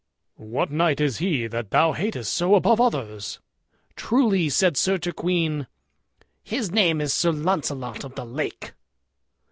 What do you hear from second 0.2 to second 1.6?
"What knight is he